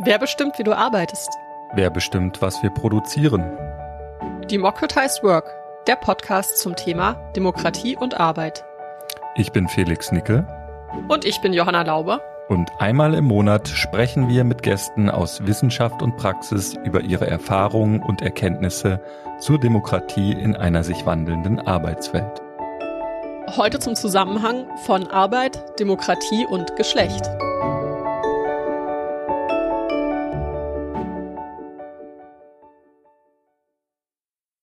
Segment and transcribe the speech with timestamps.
[0.00, 1.28] Wer bestimmt, wie du arbeitest?
[1.72, 3.42] Wer bestimmt, was wir produzieren?
[4.48, 5.52] Democratized Work,
[5.88, 8.64] der Podcast zum Thema Demokratie und Arbeit.
[9.34, 10.46] Ich bin Felix Nickel.
[11.08, 12.20] Und ich bin Johanna Lauber.
[12.48, 18.00] Und einmal im Monat sprechen wir mit Gästen aus Wissenschaft und Praxis über ihre Erfahrungen
[18.00, 19.00] und Erkenntnisse
[19.40, 22.40] zur Demokratie in einer sich wandelnden Arbeitswelt.
[23.56, 27.24] Heute zum Zusammenhang von Arbeit, Demokratie und Geschlecht.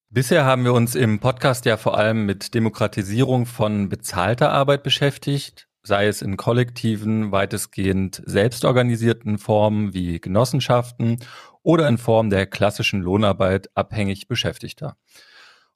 [0.10, 5.68] Bisher haben wir uns im Podcast ja vor allem mit Demokratisierung von bezahlter Arbeit beschäftigt,
[5.82, 11.18] sei es in kollektiven, weitestgehend selbstorganisierten Formen wie Genossenschaften
[11.64, 14.96] oder in Form der klassischen Lohnarbeit abhängig Beschäftigter.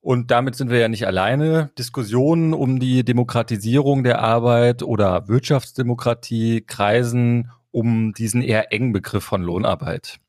[0.01, 1.71] Und damit sind wir ja nicht alleine.
[1.77, 9.43] Diskussionen um die Demokratisierung der Arbeit oder Wirtschaftsdemokratie kreisen um diesen eher engen Begriff von
[9.43, 10.19] Lohnarbeit.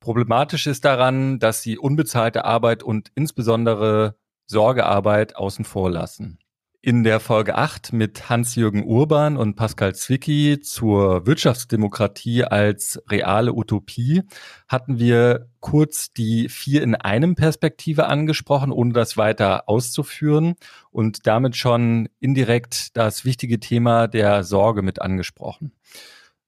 [0.00, 6.38] Problematisch ist daran, dass sie unbezahlte Arbeit und insbesondere Sorgearbeit außen vor lassen.
[6.84, 14.22] In der Folge 8 mit Hans-Jürgen Urban und Pascal Zwicky zur Wirtschaftsdemokratie als reale Utopie
[14.66, 20.56] hatten wir kurz die vier in einem Perspektive angesprochen, ohne das weiter auszuführen
[20.90, 25.70] und damit schon indirekt das wichtige Thema der Sorge mit angesprochen.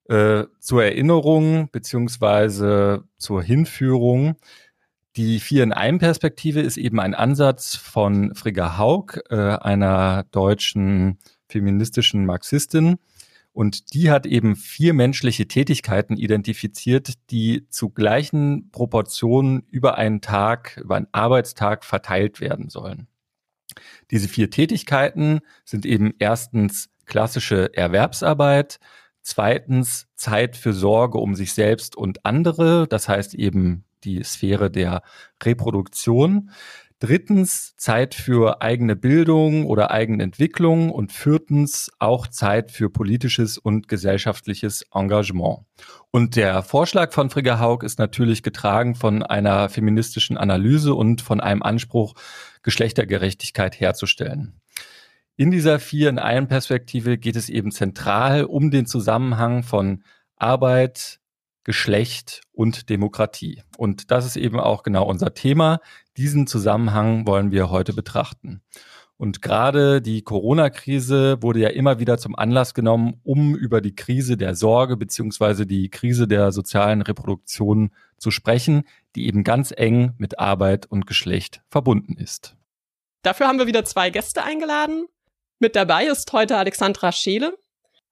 [0.09, 4.35] Äh, zur Erinnerung beziehungsweise zur Hinführung.
[5.17, 11.19] Die Vier in einem Perspektive ist eben ein Ansatz von Frigga Haug, äh, einer deutschen
[11.49, 12.97] feministischen Marxistin.
[13.53, 20.79] Und die hat eben vier menschliche Tätigkeiten identifiziert, die zu gleichen Proportionen über einen Tag,
[20.83, 23.07] über einen Arbeitstag verteilt werden sollen.
[24.11, 28.81] Diese vier Tätigkeiten sind eben erstens klassische Erwerbsarbeit,
[29.27, 35.03] Zweitens Zeit für Sorge um sich selbst und andere, das heißt eben die Sphäre der
[35.43, 36.51] Reproduktion.
[37.01, 43.89] Drittens Zeit für eigene Bildung oder eigene Entwicklung und viertens auch Zeit für politisches und
[43.89, 45.67] gesellschaftliches Engagement.
[46.11, 51.41] Und der Vorschlag von Frigga Haug ist natürlich getragen von einer feministischen Analyse und von
[51.41, 52.15] einem Anspruch,
[52.63, 54.61] Geschlechtergerechtigkeit herzustellen.
[55.37, 60.05] In dieser vier in einem Perspektive geht es eben zentral um den Zusammenhang von
[60.37, 61.21] Arbeit,
[61.65, 63.63] Geschlecht und Demokratie.
[63.77, 65.81] Und das ist eben auch genau unser Thema.
[66.17, 68.63] Diesen Zusammenhang wollen wir heute betrachten.
[69.17, 74.37] Und gerade die Corona-Krise wurde ja immer wieder zum Anlass genommen, um über die Krise
[74.37, 78.83] der Sorge beziehungsweise die Krise der sozialen Reproduktion zu sprechen,
[79.15, 82.57] die eben ganz eng mit Arbeit und Geschlecht verbunden ist.
[83.23, 85.07] Dafür haben wir wieder zwei Gäste eingeladen.
[85.61, 87.57] Mit dabei ist heute Alexandra Scheele.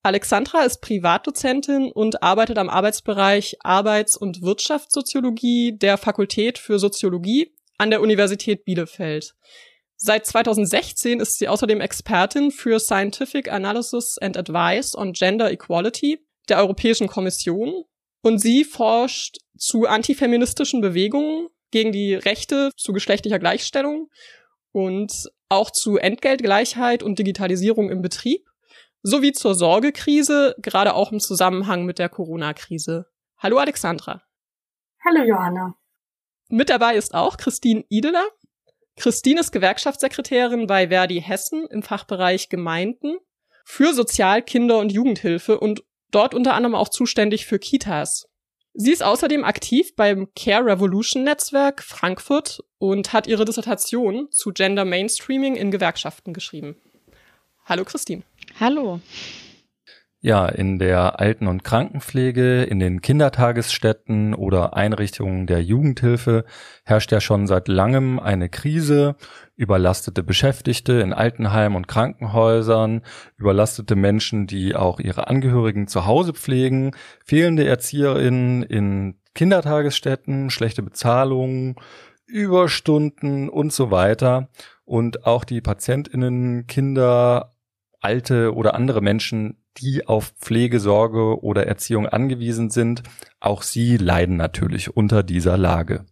[0.05, 7.91] Alexandra ist Privatdozentin und arbeitet am Arbeitsbereich Arbeits- und Wirtschaftssoziologie der Fakultät für Soziologie an
[7.91, 9.35] der Universität Bielefeld.
[9.97, 16.59] Seit 2016 ist sie außerdem Expertin für Scientific Analysis and Advice on Gender Equality der
[16.59, 17.85] Europäischen Kommission
[18.23, 24.11] und sie forscht zu antifeministischen Bewegungen gegen die Rechte zu geschlechtlicher Gleichstellung
[24.73, 28.45] und auch zu Entgeltgleichheit und Digitalisierung im Betrieb
[29.03, 33.07] sowie zur Sorgekrise, gerade auch im Zusammenhang mit der Corona-Krise.
[33.39, 34.23] Hallo Alexandra.
[35.05, 35.75] Hallo Johanna.
[36.49, 38.25] Mit dabei ist auch Christine Ideler.
[38.97, 43.17] Christine ist Gewerkschaftssekretärin bei Verdi Hessen im Fachbereich Gemeinden
[43.65, 48.29] für Sozial-, Kinder- und Jugendhilfe und dort unter anderem auch zuständig für Kitas.
[48.75, 54.85] Sie ist außerdem aktiv beim Care Revolution Netzwerk Frankfurt und hat ihre Dissertation zu Gender
[54.85, 56.77] Mainstreaming in Gewerkschaften geschrieben.
[57.65, 58.23] Hallo Christine.
[58.59, 59.01] Hallo.
[60.25, 66.45] Ja, in der Alten- und Krankenpflege, in den Kindertagesstätten oder Einrichtungen der Jugendhilfe
[66.85, 69.17] herrscht ja schon seit langem eine Krise.
[69.57, 73.03] Überlastete Beschäftigte in Altenheimen und Krankenhäusern,
[73.37, 76.93] überlastete Menschen, die auch ihre Angehörigen zu Hause pflegen,
[77.25, 81.81] fehlende ErzieherInnen in Kindertagesstätten, schlechte Bezahlung,
[82.27, 84.49] Überstunden und so weiter.
[84.85, 87.52] Und auch die PatientInnen, Kinder,
[88.03, 93.03] alte oder andere Menschen, die auf Pflegesorge oder Erziehung angewiesen sind,
[93.41, 96.05] auch sie leiden natürlich unter dieser Lage.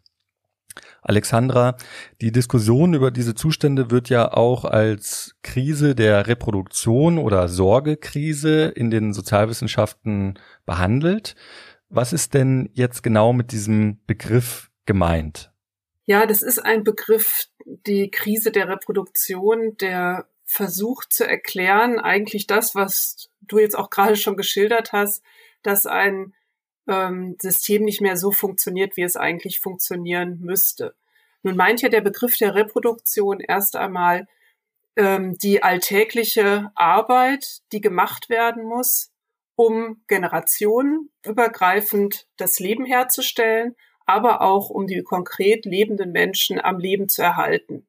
[1.03, 1.77] Alexandra,
[2.21, 8.91] die Diskussion über diese Zustände wird ja auch als Krise der Reproduktion oder Sorgekrise in
[8.91, 11.37] den Sozialwissenschaften behandelt.
[11.89, 15.53] Was ist denn jetzt genau mit diesem Begriff gemeint?
[16.05, 22.75] Ja, das ist ein Begriff, die Krise der Reproduktion, der versucht zu erklären, eigentlich das,
[22.75, 25.23] was du jetzt auch gerade schon geschildert hast,
[25.63, 26.35] dass ein
[26.89, 30.97] ähm, System nicht mehr so funktioniert, wie es eigentlich funktionieren müsste.
[31.45, 34.27] Nun meint ja der Begriff der Reproduktion erst einmal
[34.97, 39.13] ähm, die alltägliche Arbeit, die gemacht werden muss,
[39.55, 47.23] um generationenübergreifend das Leben herzustellen, aber auch um die konkret lebenden Menschen am Leben zu
[47.23, 47.87] erhalten.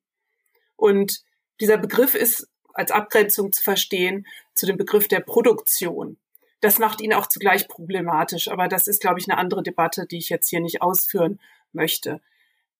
[0.76, 1.24] Und
[1.60, 6.18] dieser Begriff ist als Abgrenzung zu verstehen zu dem Begriff der Produktion.
[6.60, 10.20] Das macht ihn auch zugleich problematisch, aber das ist, glaube ich, eine andere Debatte, die
[10.20, 11.40] ich jetzt hier nicht ausführen
[11.74, 12.22] möchte.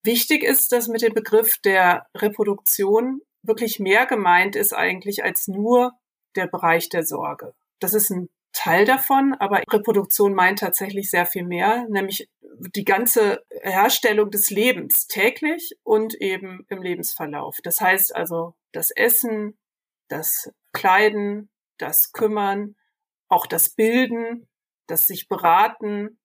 [0.04, 5.94] Wichtig ist, dass mit dem Begriff der Reproduktion wirklich mehr gemeint ist eigentlich als nur
[6.36, 7.54] der Bereich der Sorge.
[7.80, 12.30] Das ist ein Teil davon, aber Reproduktion meint tatsächlich sehr viel mehr, nämlich
[12.76, 17.58] die ganze Herstellung des Lebens täglich und eben im Lebensverlauf.
[17.64, 19.58] Das heißt also das Essen,
[20.12, 22.76] das Kleiden, das Kümmern,
[23.28, 24.48] auch das Bilden,
[24.88, 26.20] das sich beraten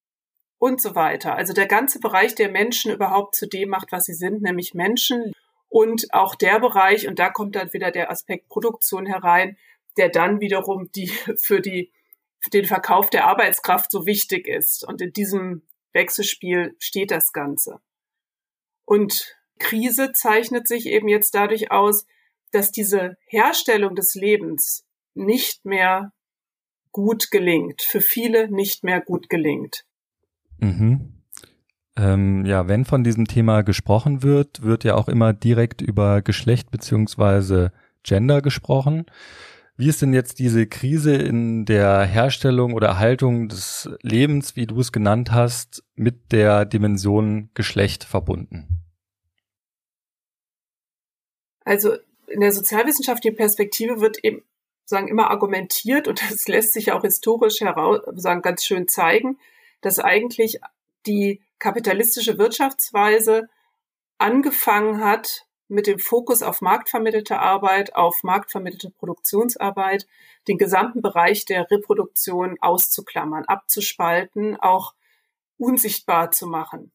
[0.59, 1.37] und so weiter.
[1.37, 5.33] Also der ganze Bereich der Menschen überhaupt zu dem macht, was sie sind, nämlich Menschen.
[5.69, 9.57] Und auch der Bereich, und da kommt dann wieder der Aspekt Produktion herein,
[9.97, 11.93] der dann wiederum die für die
[12.39, 14.85] für den Verkauf der Arbeitskraft so wichtig ist.
[14.87, 15.63] Und in diesem
[15.93, 17.81] Wechselspiel steht das Ganze.
[18.85, 22.07] Und Krise zeichnet sich eben jetzt dadurch aus,
[22.53, 24.85] dass diese Herstellung des Lebens
[25.15, 26.13] nicht mehr
[26.93, 29.85] gut gelingt, für viele nicht mehr gut gelingt.
[30.59, 31.23] Mhm.
[31.97, 36.71] Ähm, ja, wenn von diesem Thema gesprochen wird, wird ja auch immer direkt über Geschlecht
[36.71, 37.73] beziehungsweise
[38.03, 39.07] Gender gesprochen.
[39.79, 44.81] Wie ist denn jetzt diese Krise in der Herstellung oder Erhaltung des Lebens, wie du
[44.81, 48.83] es genannt hast, mit der Dimension Geschlecht verbunden?
[51.61, 51.97] Also
[52.29, 54.43] in der sozialwissenschaftlichen Perspektive wird eben
[54.85, 59.39] sagen immer argumentiert und das lässt sich auch historisch heraus sagen ganz schön zeigen,
[59.81, 60.61] dass eigentlich
[61.07, 63.49] die kapitalistische Wirtschaftsweise
[64.19, 70.07] angefangen hat mit dem Fokus auf marktvermittelte Arbeit, auf marktvermittelte Produktionsarbeit,
[70.47, 74.95] den gesamten Bereich der Reproduktion auszuklammern, abzuspalten, auch
[75.59, 76.93] unsichtbar zu machen.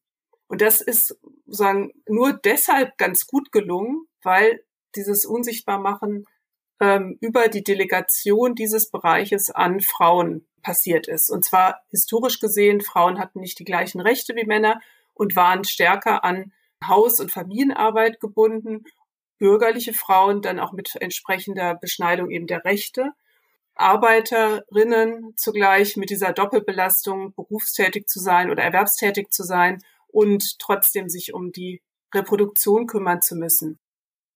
[0.47, 1.17] Und das ist
[1.47, 4.63] sagen nur deshalb ganz gut gelungen, weil
[4.95, 6.25] dieses Unsichtbarmachen
[6.79, 11.29] ähm, über die Delegation dieses Bereiches an Frauen passiert ist.
[11.29, 14.81] Und zwar historisch gesehen, Frauen hatten nicht die gleichen Rechte wie Männer
[15.13, 16.51] und waren stärker an
[16.85, 18.85] Haus- und Familienarbeit gebunden,
[19.37, 23.11] bürgerliche Frauen dann auch mit entsprechender Beschneidung eben der Rechte.
[23.75, 31.33] Arbeiterinnen zugleich mit dieser Doppelbelastung berufstätig zu sein oder erwerbstätig zu sein und trotzdem sich
[31.33, 31.81] um die
[32.13, 33.79] Reproduktion kümmern zu müssen.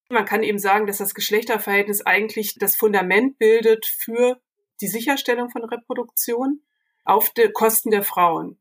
[0.10, 4.40] Man kann eben sagen, dass das Geschlechterverhältnis eigentlich das Fundament bildet für
[4.81, 6.62] die Sicherstellung von Reproduktion
[7.04, 8.60] auf die Kosten der Frauen.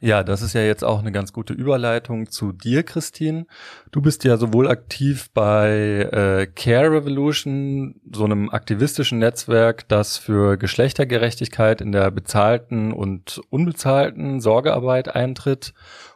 [0.00, 3.46] Ja, das ist ja jetzt auch eine ganz gute Überleitung zu dir, Christine.
[3.92, 5.70] Du bist ja sowohl aktiv bei
[6.12, 14.42] äh, Care Revolution, so einem aktivistischen Netzwerk, das für Geschlechtergerechtigkeit in der bezahlten und unbezahlten
[14.42, 15.72] Sorgearbeit eintritt.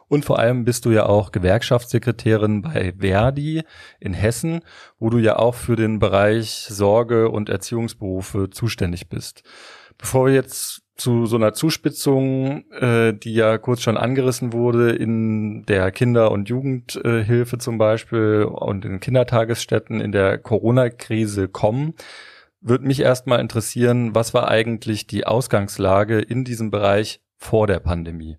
[0.07, 3.63] Und vor allem bist du ja auch Gewerkschaftssekretärin bei Verdi
[3.99, 4.59] in Hessen,
[4.99, 9.41] wo du ja auch für den Bereich Sorge und Erziehungsberufe zuständig bist.
[9.97, 15.65] Bevor wir jetzt zu so einer Zuspitzung, äh, die ja kurz schon angerissen wurde in
[15.65, 21.95] der Kinder- und Jugendhilfe zum Beispiel und in Kindertagesstätten in der Corona-Krise kommen,
[22.61, 28.37] würde mich erstmal interessieren, was war eigentlich die Ausgangslage in diesem Bereich vor der Pandemie?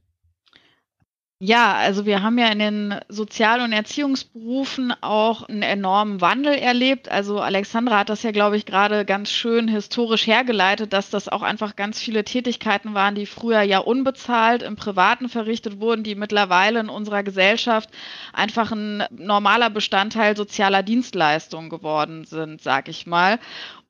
[1.45, 7.09] Ja, also wir haben ja in den Sozial- und Erziehungsberufen auch einen enormen Wandel erlebt.
[7.11, 11.43] Also Alexandra hat das ja, glaube ich, gerade ganz schön historisch hergeleitet, dass das auch
[11.43, 16.79] einfach ganz viele Tätigkeiten waren, die früher ja unbezahlt im Privaten verrichtet wurden, die mittlerweile
[16.79, 17.91] in unserer Gesellschaft
[18.33, 23.41] einfach ein normaler Bestandteil sozialer Dienstleistungen geworden sind, sag ich mal.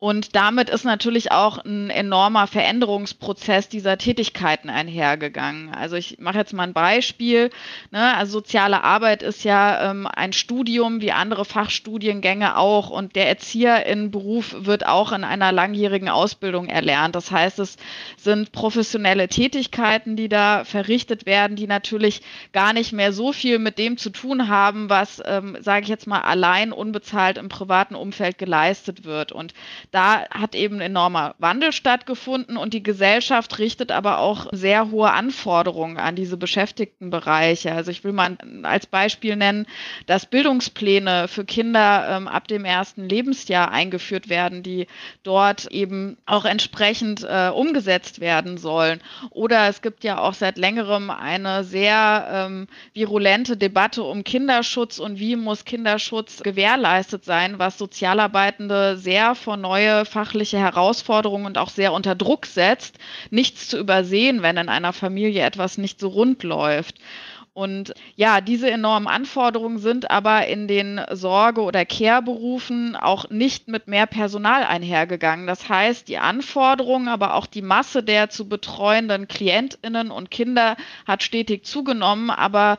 [0.02, 5.72] Und damit ist natürlich auch ein enormer Veränderungsprozess dieser Tätigkeiten einhergegangen.
[5.72, 7.50] Also ich mache jetzt mal ein Beispiel.
[7.92, 8.16] Ne?
[8.16, 12.90] Also soziale Arbeit ist ja ähm, ein Studium wie andere Fachstudiengänge auch.
[12.90, 17.14] Und der Erzieher in Beruf wird auch in einer langjährigen Ausbildung erlernt.
[17.14, 17.76] Das heißt, es
[18.16, 23.78] sind professionelle Tätigkeiten, die da verrichtet werden, die natürlich gar nicht mehr so viel mit
[23.78, 28.36] dem zu tun haben, was, ähm, sage ich jetzt mal, allein unbezahlt im privaten Umfeld
[28.36, 29.30] geleistet wird.
[29.30, 29.54] Und
[29.92, 35.10] da hat eben ein enormer Wandel stattgefunden und die Gesellschaft richtet aber auch sehr hohe
[35.10, 37.72] Anforderungen an diese Beschäftigtenbereiche.
[37.72, 39.66] Also ich will mal als Beispiel nennen,
[40.06, 44.86] dass Bildungspläne für Kinder ähm, ab dem ersten Lebensjahr eingeführt werden, die
[45.24, 49.02] dort eben auch entsprechend äh, umgesetzt werden sollen.
[49.28, 55.18] Oder es gibt ja auch seit längerem eine sehr ähm, virulente Debatte um Kinderschutz und
[55.18, 61.92] wie muss Kinderschutz gewährleistet sein, was Sozialarbeitende sehr vor neue fachliche Herausforderungen und auch sehr
[61.92, 62.98] unter Druck setzt,
[63.30, 66.98] nichts zu übersehen, wenn in einer Familie etwas nicht so rund läuft.
[67.54, 73.88] Und ja, diese enormen Anforderungen sind aber in den Sorge- oder Care-Berufen auch nicht mit
[73.88, 75.46] mehr Personal einhergegangen.
[75.46, 81.22] Das heißt, die Anforderungen, aber auch die Masse der zu betreuenden Klientinnen und Kinder hat
[81.22, 82.78] stetig zugenommen, aber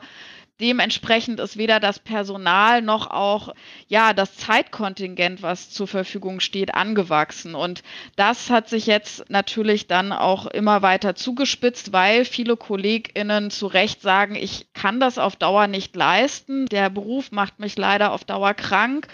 [0.60, 3.52] Dementsprechend ist weder das Personal noch auch
[3.88, 7.56] ja das Zeitkontingent, was zur Verfügung steht, angewachsen.
[7.56, 7.82] Und
[8.14, 14.00] das hat sich jetzt natürlich dann auch immer weiter zugespitzt, weil viele KollegInnen zu Recht
[14.00, 16.66] sagen, ich kann das auf Dauer nicht leisten.
[16.66, 19.08] Der Beruf macht mich leider auf Dauer krank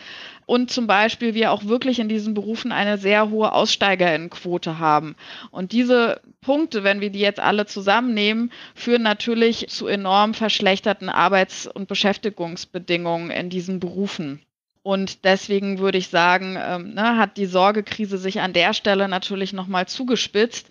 [0.46, 5.14] und zum Beispiel wir auch wirklich in diesen Berufen eine sehr hohe Aussteigerinnenquote haben.
[5.50, 11.66] Und diese Punkte, wenn wir die jetzt alle zusammennehmen, führen natürlich zu enorm verschlechterten Arbeits-
[11.66, 14.40] und Beschäftigungsbedingungen in diesen Berufen.
[14.82, 19.52] Und deswegen würde ich sagen, ähm, ne, hat die Sorgekrise sich an der Stelle natürlich
[19.52, 20.68] nochmal zugespitzt.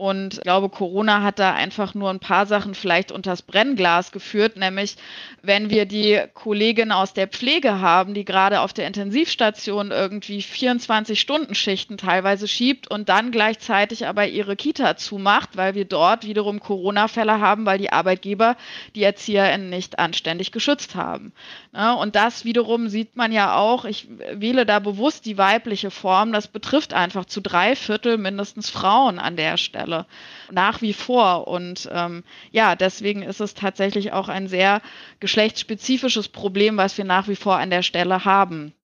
[0.00, 4.56] Und ich glaube, Corona hat da einfach nur ein paar Sachen vielleicht unters Brennglas geführt,
[4.56, 4.94] nämlich
[5.42, 11.96] wenn wir die Kollegin aus der Pflege haben, die gerade auf der Intensivstation irgendwie 24-Stunden-Schichten
[11.96, 17.66] teilweise schiebt und dann gleichzeitig aber ihre Kita zumacht, weil wir dort wiederum Corona-Fälle haben,
[17.66, 18.56] weil die Arbeitgeber
[18.94, 21.32] die ErzieherInnen nicht anständig geschützt haben.
[21.72, 21.96] Ne?
[21.96, 26.46] Und das wiederum sieht man ja auch, ich wähle da bewusst die weibliche Form, das
[26.46, 29.87] betrifft einfach zu drei Viertel mindestens Frauen an der Stelle.
[29.88, 30.06] Stelle.
[30.50, 31.48] Nach wie vor.
[31.48, 34.80] Und ähm, ja, deswegen ist es tatsächlich auch ein sehr
[35.20, 38.74] geschlechtsspezifisches Problem, was wir nach wie vor an der Stelle haben.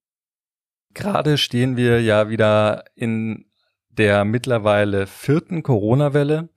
[0.93, 3.45] Gerade stehen wir ja wieder in
[3.89, 6.49] der mittlerweile vierten Corona-Welle.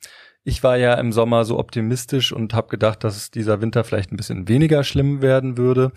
[0.44, 4.16] Ich war ja im Sommer so optimistisch und habe gedacht, dass dieser Winter vielleicht ein
[4.16, 5.92] bisschen weniger schlimm werden würde.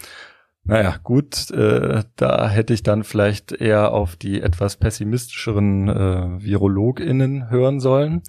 [0.64, 7.50] Naja, gut, äh, da hätte ich dann vielleicht eher auf die etwas pessimistischeren äh, VirologInnen
[7.50, 8.22] hören sollen.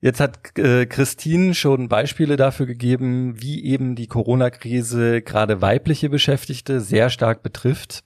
[0.00, 6.80] Jetzt hat äh, Christine schon Beispiele dafür gegeben, wie eben die Corona-Krise gerade weibliche Beschäftigte
[6.80, 8.04] sehr stark betrifft.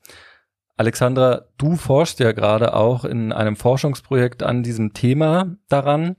[0.76, 6.16] Alexandra, du forschst ja gerade auch in einem Forschungsprojekt an diesem Thema daran.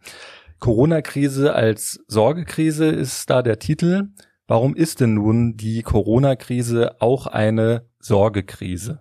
[0.60, 4.10] Corona-Krise als Sorgekrise ist da der Titel.
[4.52, 9.00] Warum ist denn nun die Corona-Krise auch eine Sorgekrise?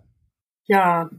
[0.66, 1.11] Ja,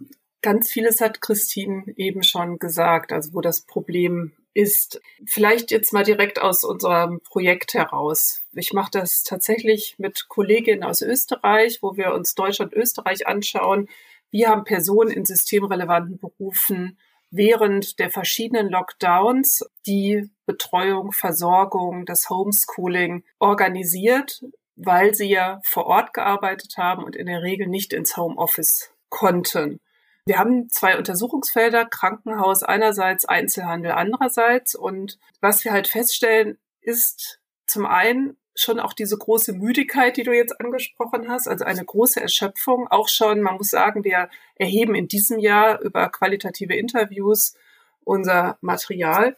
[0.42, 5.02] ganz vieles hat Christine eben schon gesagt, also wo das Problem ist.
[5.26, 8.40] Vielleicht jetzt mal direkt aus unserem Projekt heraus.
[8.54, 13.90] Ich mache das tatsächlich mit Kolleginnen aus Österreich, wo wir uns Deutschland, Österreich anschauen.
[14.30, 16.98] Wie haben Personen in systemrelevanten Berufen
[17.32, 24.44] während der verschiedenen Lockdowns die Betreuung, Versorgung, das Homeschooling organisiert,
[24.76, 29.80] weil sie ja vor Ort gearbeitet haben und in der Regel nicht ins Homeoffice konnten.
[30.26, 34.76] Wir haben zwei Untersuchungsfelder, Krankenhaus einerseits, Einzelhandel andererseits.
[34.76, 40.34] Und was wir halt feststellen, ist zum einen schon auch diese große Müdigkeit, die du
[40.34, 42.88] jetzt angesprochen hast, also eine große Erschöpfung.
[42.88, 47.56] Auch schon, man muss sagen, wir erheben in diesem Jahr über qualitative Interviews
[48.04, 49.38] unser Material.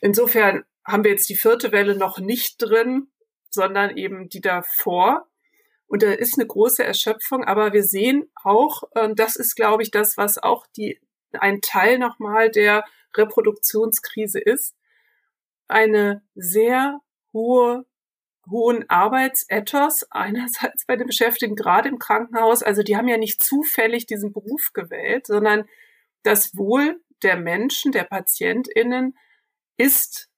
[0.00, 3.08] Insofern haben wir jetzt die vierte Welle noch nicht drin,
[3.50, 5.26] sondern eben die davor.
[5.86, 9.90] Und da ist eine große Erschöpfung, aber wir sehen auch, äh, das ist, glaube ich,
[9.90, 11.00] das, was auch die,
[11.32, 12.84] ein Teil nochmal der
[13.16, 14.74] Reproduktionskrise ist,
[15.66, 17.00] eine sehr
[17.32, 17.84] hohe
[18.48, 22.62] hohen Arbeitsethos einerseits bei den Beschäftigten, gerade im Krankenhaus.
[22.62, 25.68] Also die haben ja nicht zufällig diesen Beruf gewählt, sondern
[26.22, 29.16] das Wohl der Menschen, der PatientInnen
[29.76, 30.28] ist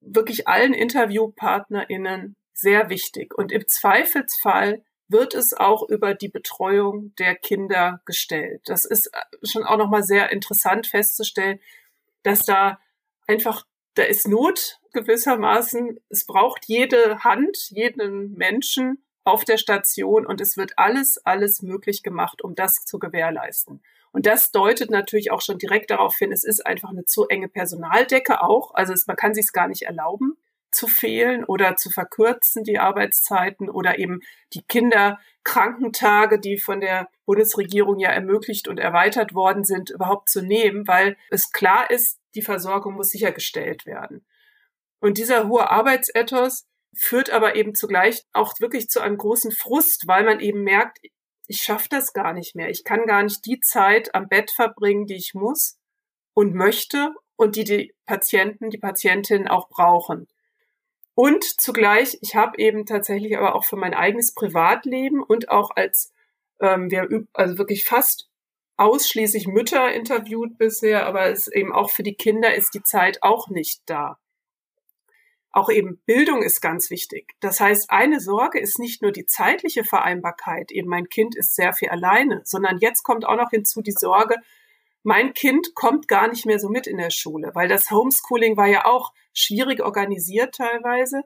[0.00, 3.34] wirklich allen InterviewpartnerInnen sehr wichtig.
[3.34, 8.62] Und im Zweifelsfall wird es auch über die Betreuung der Kinder gestellt.
[8.66, 9.10] Das ist
[9.42, 11.58] schon auch nochmal sehr interessant festzustellen,
[12.22, 12.78] dass da
[13.26, 20.40] einfach, da ist Not gewissermaßen, es braucht jede Hand, jeden Menschen auf der Station und
[20.40, 23.82] es wird alles, alles möglich gemacht, um das zu gewährleisten.
[24.12, 27.48] Und das deutet natürlich auch schon direkt darauf hin, es ist einfach eine zu enge
[27.48, 28.74] Personaldecke auch.
[28.74, 30.36] Also es, man kann sich es gar nicht erlauben.
[30.72, 34.20] zu fehlen oder zu verkürzen, die Arbeitszeiten oder eben
[34.54, 40.86] die Kinderkrankentage, die von der Bundesregierung ja ermöglicht und erweitert worden sind, überhaupt zu nehmen,
[40.86, 44.24] weil es klar ist, die Versorgung muss sichergestellt werden.
[45.00, 50.24] Und dieser hohe Arbeitsethos führt aber eben zugleich auch wirklich zu einem großen Frust, weil
[50.24, 50.98] man eben merkt,
[51.46, 52.68] ich schaffe das gar nicht mehr.
[52.68, 55.78] Ich kann gar nicht die Zeit am Bett verbringen, die ich muss
[56.32, 60.28] und möchte und die die Patienten, die Patientinnen auch brauchen.
[61.14, 66.12] Und zugleich, ich habe eben tatsächlich aber auch für mein eigenes Privatleben und auch als
[66.60, 68.28] ähm, wir also wirklich fast
[68.76, 73.48] ausschließlich Mütter interviewt bisher, aber es eben auch für die Kinder ist die Zeit auch
[73.48, 74.19] nicht da.
[75.52, 77.34] Auch eben Bildung ist ganz wichtig.
[77.40, 81.72] Das heißt, eine Sorge ist nicht nur die zeitliche Vereinbarkeit, eben mein Kind ist sehr
[81.72, 84.36] viel alleine, sondern jetzt kommt auch noch hinzu die Sorge,
[85.02, 88.68] mein Kind kommt gar nicht mehr so mit in der Schule, weil das Homeschooling war
[88.68, 91.22] ja auch schwierig organisiert teilweise.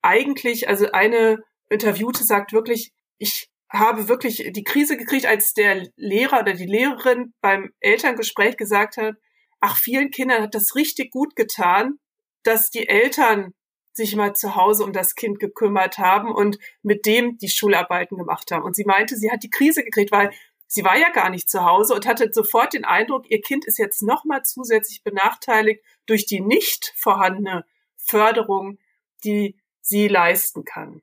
[0.00, 6.40] Eigentlich, also eine Interviewte sagt wirklich, ich habe wirklich die Krise gekriegt, als der Lehrer
[6.40, 9.14] oder die Lehrerin beim Elterngespräch gesagt hat,
[9.60, 11.98] ach, vielen Kindern hat das richtig gut getan,
[12.42, 13.54] dass die Eltern
[13.92, 18.50] sich mal zu Hause um das Kind gekümmert haben und mit dem die Schularbeiten gemacht
[18.50, 18.64] haben.
[18.64, 20.32] Und sie meinte, sie hat die Krise gekriegt, weil
[20.66, 23.78] sie war ja gar nicht zu Hause und hatte sofort den Eindruck, ihr Kind ist
[23.78, 27.66] jetzt nochmal zusätzlich benachteiligt durch die nicht vorhandene
[27.98, 28.78] Förderung,
[29.24, 31.02] die sie leisten kann.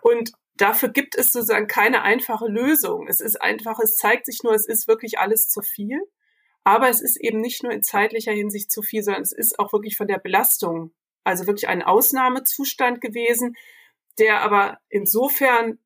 [0.00, 3.08] Und dafür gibt es sozusagen keine einfache Lösung.
[3.08, 6.00] Es ist einfach, es zeigt sich nur, es ist wirklich alles zu viel.
[6.64, 9.72] Aber es ist eben nicht nur in zeitlicher Hinsicht zu viel, sondern es ist auch
[9.72, 10.92] wirklich von der Belastung,
[11.24, 13.56] also wirklich ein Ausnahmezustand gewesen,
[14.18, 15.78] der aber insofern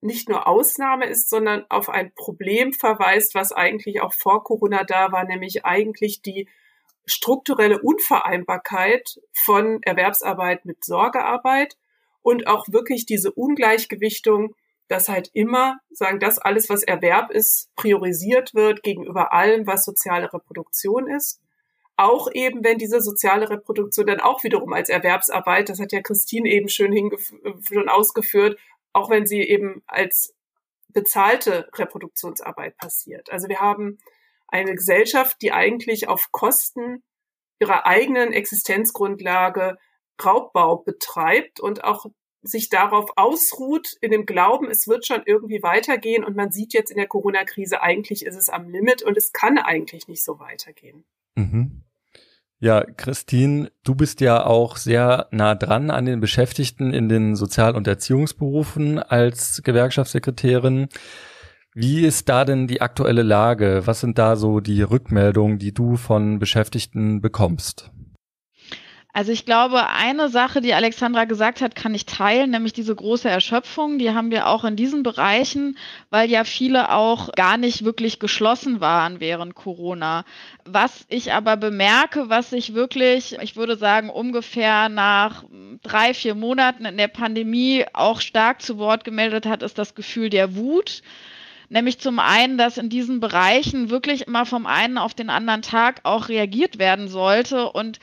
[0.00, 5.12] nicht nur Ausnahme ist, sondern auf ein Problem verweist, was eigentlich auch vor Corona da
[5.12, 6.48] war, nämlich eigentlich die
[7.06, 11.76] strukturelle Unvereinbarkeit von Erwerbsarbeit mit Sorgearbeit
[12.22, 14.54] und auch wirklich diese Ungleichgewichtung
[14.88, 20.32] dass halt immer sagen, dass alles, was Erwerb ist, priorisiert wird gegenüber allem, was soziale
[20.32, 21.40] Reproduktion ist.
[21.96, 26.48] Auch eben, wenn diese soziale Reproduktion dann auch wiederum als Erwerbsarbeit, das hat ja Christine
[26.50, 27.10] eben schön
[27.62, 28.58] schon ausgeführt,
[28.92, 30.34] auch wenn sie eben als
[30.88, 33.30] bezahlte Reproduktionsarbeit passiert.
[33.30, 33.98] Also wir haben
[34.48, 37.02] eine Gesellschaft, die eigentlich auf Kosten
[37.58, 39.78] ihrer eigenen Existenzgrundlage
[40.24, 42.06] Raubbau betreibt und auch
[42.44, 46.24] sich darauf ausruht, in dem Glauben, es wird schon irgendwie weitergehen.
[46.24, 49.58] Und man sieht jetzt in der Corona-Krise, eigentlich ist es am Limit und es kann
[49.58, 51.04] eigentlich nicht so weitergehen.
[51.34, 51.82] Mhm.
[52.60, 57.76] Ja, Christine, du bist ja auch sehr nah dran an den Beschäftigten in den Sozial-
[57.76, 60.88] und Erziehungsberufen als Gewerkschaftssekretärin.
[61.74, 63.82] Wie ist da denn die aktuelle Lage?
[63.84, 67.90] Was sind da so die Rückmeldungen, die du von Beschäftigten bekommst?
[69.16, 73.28] Also ich glaube, eine Sache, die Alexandra gesagt hat, kann ich teilen, nämlich diese große
[73.28, 74.00] Erschöpfung.
[74.00, 75.78] Die haben wir auch in diesen Bereichen,
[76.10, 80.24] weil ja viele auch gar nicht wirklich geschlossen waren während Corona.
[80.64, 85.44] Was ich aber bemerke, was sich wirklich, ich würde sagen, ungefähr nach
[85.84, 90.28] drei, vier Monaten in der Pandemie auch stark zu Wort gemeldet hat, ist das Gefühl
[90.28, 91.02] der Wut.
[91.68, 96.00] Nämlich zum einen, dass in diesen Bereichen wirklich immer vom einen auf den anderen Tag
[96.02, 98.00] auch reagiert werden sollte und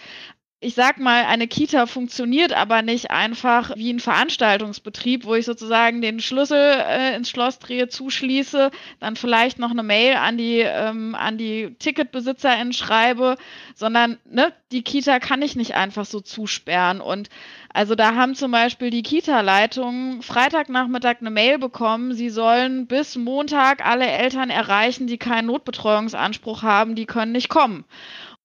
[0.64, 6.04] ich sag mal, eine Kita funktioniert aber nicht einfach wie ein Veranstaltungsbetrieb, wo ich sozusagen
[6.04, 8.70] den Schlüssel äh, ins Schloss drehe, zuschließe,
[9.00, 13.38] dann vielleicht noch eine Mail an die, ähm, an die TicketbesitzerInnen schreibe,
[13.74, 17.02] sondern ne, die Kita kann ich nicht einfach so zusperren.
[17.02, 17.30] Und
[17.74, 23.84] also da haben zum Beispiel die Kita-Leitungen Freitagnachmittag eine Mail bekommen, sie sollen bis Montag
[23.84, 27.84] alle Eltern erreichen, die keinen Notbetreuungsanspruch haben, die können nicht kommen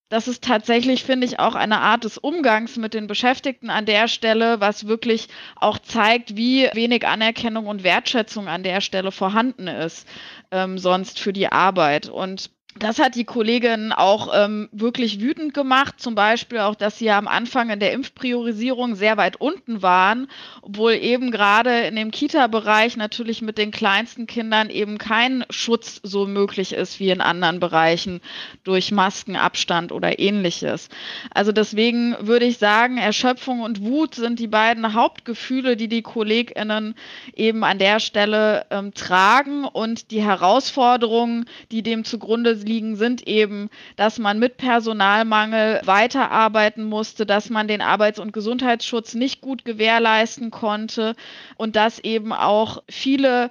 [0.08, 4.06] das ist tatsächlich, finde ich, auch eine Art des Umgangs mit den Beschäftigten an der
[4.06, 10.06] Stelle, was wirklich auch zeigt, wie wenig Anerkennung und Wertschätzung an der Stelle vorhanden ist,
[10.52, 12.08] ähm, sonst für die Arbeit.
[12.08, 15.94] Und das hat die Kollegin auch ähm, wirklich wütend gemacht.
[15.98, 20.28] Zum Beispiel auch, dass sie am Anfang in der Impfpriorisierung sehr weit unten waren,
[20.62, 26.26] obwohl eben gerade in dem Kita-Bereich natürlich mit den kleinsten Kindern eben kein Schutz so
[26.26, 28.20] möglich ist wie in anderen Bereichen
[28.64, 30.90] durch Maskenabstand oder ähnliches.
[31.30, 36.94] Also deswegen würde ich sagen, Erschöpfung und Wut sind die beiden Hauptgefühle, die die KollegInnen
[37.34, 43.70] eben an der Stelle ähm, tragen und die Herausforderungen, die dem zugrunde liegen, sind eben,
[43.96, 50.50] dass man mit Personalmangel weiterarbeiten musste, dass man den Arbeits- und Gesundheitsschutz nicht gut gewährleisten
[50.50, 51.14] konnte
[51.56, 53.50] und dass eben auch viele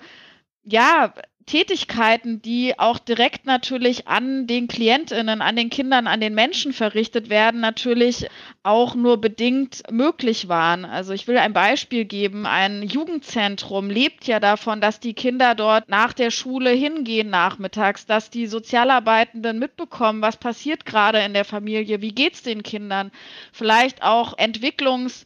[0.66, 1.14] ja,
[1.46, 7.30] Tätigkeiten, die auch direkt natürlich an den Klientinnen, an den Kindern, an den Menschen verrichtet
[7.30, 8.28] werden, natürlich
[8.64, 10.86] auch nur bedingt möglich waren.
[10.86, 12.48] Also ich will ein Beispiel geben.
[12.48, 18.32] Ein Jugendzentrum lebt ja davon, dass die Kinder dort nach der Schule hingehen nachmittags, dass
[18.32, 23.12] die Sozialarbeitenden mitbekommen, was passiert gerade in der Familie, wie geht's den Kindern,
[23.52, 25.26] vielleicht auch Entwicklungs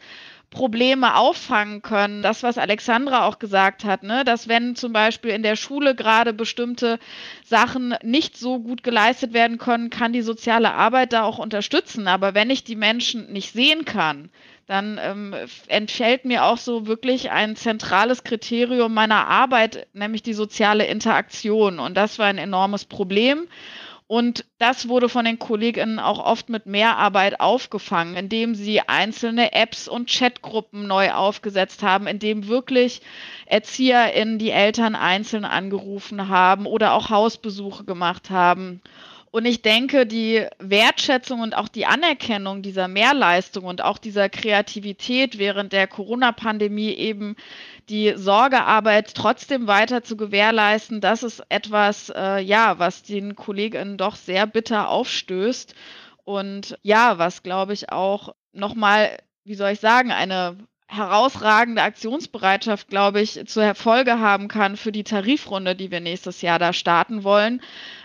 [0.50, 2.24] Probleme auffangen können.
[2.24, 4.24] Das, was Alexandra auch gesagt hat, ne?
[4.24, 7.00] dass wenn zum Beispiel in der Schule gerade bestimmte
[7.44, 12.08] Sachen nicht so gut geleistet werden können, kann die soziale Arbeit da auch unterstützen.
[12.08, 14.30] Aber wenn ich die Menschen nicht sehen kann,
[14.66, 15.36] dann ähm,
[15.68, 21.80] entfällt mir auch so wirklich ein zentrales Kriterium meiner Arbeit, nämlich die soziale Interaktion.
[21.80, 23.48] Und das war ein enormes Problem.
[24.12, 29.88] Und das wurde von den KollegInnen auch oft mit Mehrarbeit aufgefangen, indem sie einzelne Apps
[29.88, 33.04] und Chatgruppen neu aufgesetzt haben, indem wirklich
[33.46, 38.82] ErzieherInnen die Eltern einzeln angerufen haben oder auch Hausbesuche gemacht haben.
[39.32, 45.38] Und ich denke, die Wertschätzung und auch die Anerkennung dieser Mehrleistung und auch dieser Kreativität
[45.38, 47.36] während der Corona-Pandemie eben
[47.90, 54.16] die Sorgearbeit trotzdem weiter zu gewährleisten, das ist etwas, äh, ja, was den Kolleginnen doch
[54.16, 55.76] sehr bitter aufstößt.
[56.24, 60.58] Und ja, was glaube ich auch nochmal, wie soll ich sagen, eine
[60.90, 66.58] herausragende Aktionsbereitschaft, glaube ich, zur Folge haben kann für die Tarifrunde, die wir nächstes Jahr
[66.58, 67.62] da starten wollen.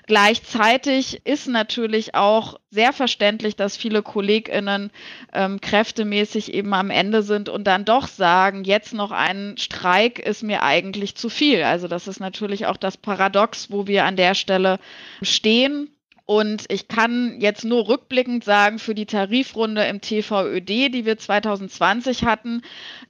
[0.06, 4.90] Gleichzeitig ist natürlich auch sehr verständlich, dass viele KollegInnen
[5.32, 10.42] ähm, kräftemäßig eben am Ende sind und dann doch sagen, jetzt noch ein Streik ist
[10.42, 11.62] mir eigentlich zu viel.
[11.62, 14.78] Also das ist natürlich auch das Paradox, wo wir an der Stelle
[15.22, 15.90] stehen.
[16.26, 22.24] Und ich kann jetzt nur rückblickend sagen, für die Tarifrunde im TVÖD, die wir 2020
[22.24, 22.62] hatten,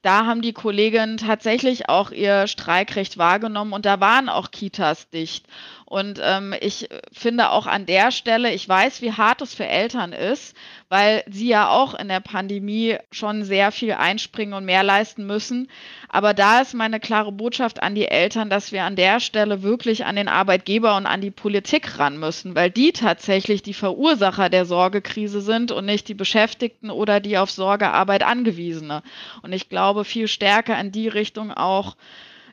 [0.02, 5.46] da haben die Kolleginnen tatsächlich auch ihr Streikrecht wahrgenommen und da waren auch Kitas dicht.
[5.94, 10.12] Und ähm, ich finde auch an der Stelle, ich weiß, wie hart es für Eltern
[10.12, 10.56] ist,
[10.88, 15.68] weil sie ja auch in der Pandemie schon sehr viel einspringen und mehr leisten müssen.
[16.08, 20.04] Aber da ist meine klare Botschaft an die Eltern, dass wir an der Stelle wirklich
[20.04, 24.64] an den Arbeitgeber und an die Politik ran müssen, weil die tatsächlich die Verursacher der
[24.64, 29.04] Sorgekrise sind und nicht die Beschäftigten oder die auf Sorgearbeit angewiesene.
[29.42, 31.94] Und ich glaube, viel stärker in die Richtung auch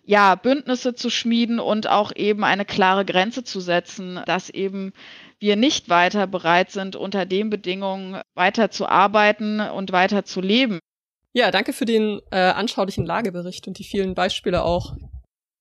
[0.03, 4.93] ja, Bündnisse zu schmieden und auch eben eine klare Grenze zu setzen, dass eben
[5.39, 10.79] wir nicht weiter bereit sind, unter den Bedingungen weiter zu arbeiten und weiter zu leben.
[11.33, 14.93] Ja, danke für den äh, anschaulichen Lagebericht und die vielen Beispiele auch.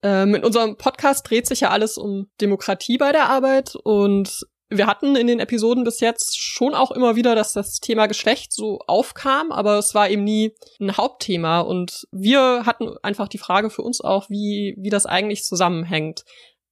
[0.03, 4.87] Ähm, in unserem Podcast dreht sich ja alles um Demokratie bei der Arbeit und wir
[4.87, 8.79] hatten in den Episoden bis jetzt schon auch immer wieder, dass das Thema Geschlecht so
[8.87, 11.59] aufkam, aber es war eben nie ein Hauptthema.
[11.59, 16.23] Und wir hatten einfach die Frage für uns auch, wie, wie das eigentlich zusammenhängt.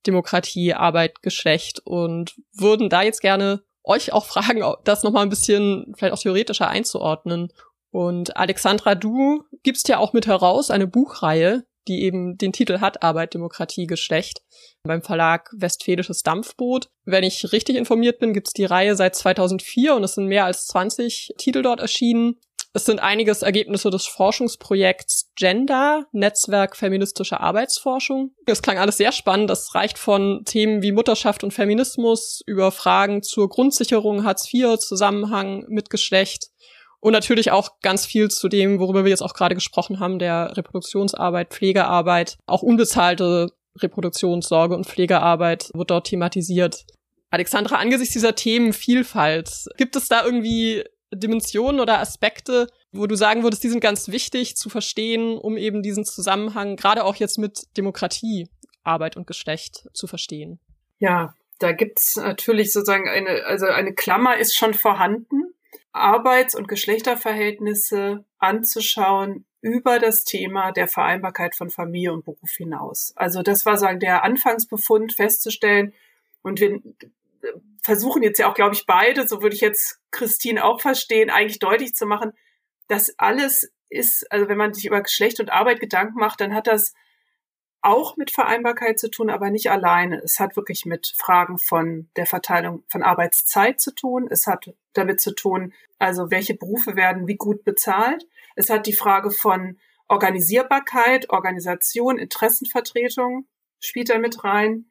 [0.07, 5.93] Demokratie, Arbeit, Geschlecht und würden da jetzt gerne euch auch fragen, das nochmal ein bisschen
[5.97, 7.51] vielleicht auch theoretischer einzuordnen.
[7.91, 13.03] Und Alexandra, du gibst ja auch mit heraus eine Buchreihe, die eben den Titel hat,
[13.03, 14.41] Arbeit, Demokratie, Geschlecht,
[14.83, 16.89] beim Verlag Westfälisches Dampfboot.
[17.05, 20.67] Wenn ich richtig informiert bin, gibt's die Reihe seit 2004 und es sind mehr als
[20.67, 22.39] 20 Titel dort erschienen.
[22.71, 28.35] Es sind einiges Ergebnisse des Forschungsprojekts Gender, Netzwerk feministische Arbeitsforschung.
[28.45, 29.49] Es klang alles sehr spannend.
[29.49, 35.65] Das reicht von Themen wie Mutterschaft und Feminismus über Fragen zur Grundsicherung Hartz IV, Zusammenhang
[35.67, 36.51] mit Geschlecht
[36.99, 40.57] und natürlich auch ganz viel zu dem, worüber wir jetzt auch gerade gesprochen haben, der
[40.57, 46.85] Reproduktionsarbeit, Pflegearbeit, auch unbezahlte Reproduktionssorge und Pflegearbeit wird dort thematisiert.
[47.29, 50.83] Alexandra, angesichts dieser Themenvielfalt, gibt es da irgendwie
[51.13, 55.81] Dimensionen oder Aspekte, wo du sagen würdest, die sind ganz wichtig zu verstehen, um eben
[55.81, 58.49] diesen Zusammenhang, gerade auch jetzt mit Demokratie,
[58.83, 60.59] Arbeit und Geschlecht zu verstehen?
[60.97, 65.53] Ja, da gibt's natürlich sozusagen eine, also eine Klammer ist schon vorhanden.
[65.91, 73.13] Arbeits- und Geschlechterverhältnisse anzuschauen über das Thema der Vereinbarkeit von Familie und Beruf hinaus.
[73.15, 75.93] Also das war sagen der Anfangsbefund festzustellen
[76.41, 76.81] und wir
[77.81, 81.59] versuchen jetzt ja auch, glaube ich, beide, so würde ich jetzt Christine auch verstehen, eigentlich
[81.59, 82.33] deutlich zu machen,
[82.87, 86.67] dass alles ist, also wenn man sich über Geschlecht und Arbeit Gedanken macht, dann hat
[86.67, 86.93] das
[87.81, 90.21] auch mit Vereinbarkeit zu tun, aber nicht alleine.
[90.21, 94.27] Es hat wirklich mit Fragen von der Verteilung von Arbeitszeit zu tun.
[94.29, 98.25] Es hat damit zu tun, also welche Berufe werden wie gut bezahlt.
[98.55, 99.77] Es hat die Frage von
[100.09, 103.47] Organisierbarkeit, Organisation, Interessenvertretung
[103.79, 104.85] spielt da mit rein.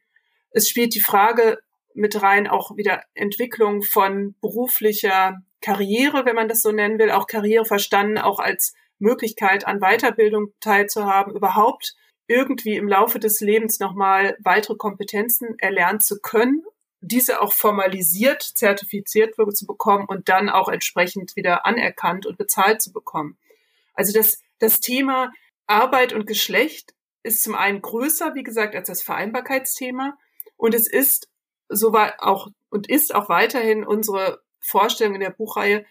[0.51, 1.59] Es spielt die Frage
[1.92, 7.27] mit rein auch wieder Entwicklung von beruflicher Karriere, wenn man das so nennen will, auch
[7.27, 11.96] Karriere verstanden, auch als Möglichkeit an Weiterbildung teilzuhaben, überhaupt
[12.28, 16.62] irgendwie im Laufe des Lebens nochmal weitere Kompetenzen erlernen zu können,
[17.00, 22.92] diese auch formalisiert, zertifiziert zu bekommen und dann auch entsprechend wieder anerkannt und bezahlt zu
[22.92, 23.36] bekommen.
[23.94, 25.32] Also das, das Thema
[25.66, 30.16] Arbeit und Geschlecht ist zum einen größer, wie gesagt, als das Vereinbarkeitsthema.
[30.56, 31.28] Und es ist
[31.68, 35.84] so war auch und ist auch weiterhin unsere Vorstellung in der Buchreihe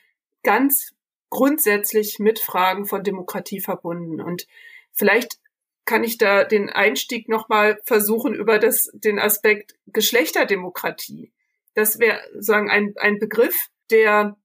[0.43, 0.93] ganz
[1.29, 4.21] grundsätzlich mit Fragen von Demokratie verbunden.
[4.21, 4.47] Und
[4.93, 5.39] vielleicht
[5.87, 11.31] kann ich da den Einstieg nochmal versuchen über das, den Aspekt Geschlechterdemokratie.
[11.73, 13.55] Das wäre sagen ein, ein Begriff,
[13.89, 14.37] der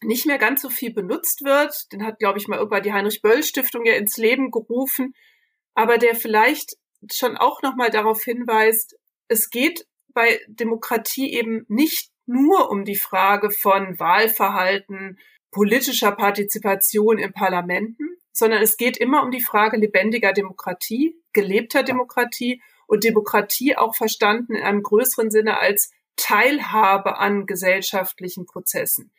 [0.00, 1.92] nicht mehr ganz so viel benutzt wird.
[1.92, 5.14] Den hat, glaube ich, mal irgendwann die Heinrich-Böll-Stiftung ja ins Leben gerufen,
[5.74, 6.76] aber der vielleicht
[7.12, 8.96] schon auch nochmal darauf hinweist,
[9.28, 15.18] es geht bei Demokratie eben nicht nur um die Frage von Wahlverhalten,
[15.50, 22.60] politischer Partizipation in Parlamenten, sondern es geht immer um die Frage lebendiger Demokratie, gelebter Demokratie
[22.86, 29.10] und Demokratie auch verstanden in einem größeren Sinne als Teilhabe an gesellschaftlichen Prozessen,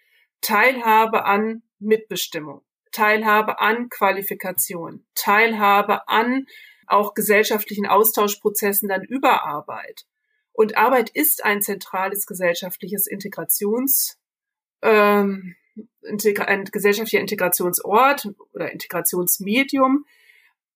[0.41, 6.45] Teilhabe an Mitbestimmung, Teilhabe an Qualifikation, Teilhabe an
[6.85, 10.05] auch gesellschaftlichen Austauschprozessen dann über Arbeit.
[10.51, 14.17] Und Arbeit ist ein zentrales gesellschaftliches Integrations,
[14.81, 15.55] ähm,
[16.07, 20.05] ein gesellschaftlicher Integrationsort oder Integrationsmedium.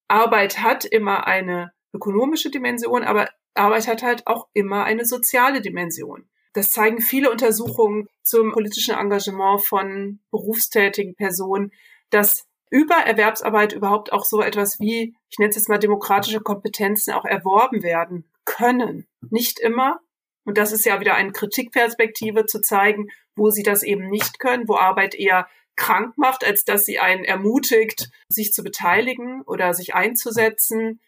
[0.08, 6.28] Arbeit hat immer eine ökonomische Dimension, aber Arbeit hat halt auch immer eine soziale Dimension.
[6.54, 11.72] Das zeigen viele Untersuchungen zum politischen Engagement von berufstätigen Personen,
[12.10, 17.14] dass über Erwerbsarbeit überhaupt auch so etwas wie, ich nenne es jetzt mal demokratische Kompetenzen
[17.14, 19.08] auch erworben werden können.
[19.30, 20.00] Nicht immer.
[20.44, 23.10] Und das ist ja wieder eine Kritikperspektive zu zeigen,
[23.40, 27.24] wo sie das eben nicht können, wo Arbeit eher krank macht, als dass sie einen
[27.24, 31.00] ermutigt, sich zu beteiligen oder sich einzusetzen,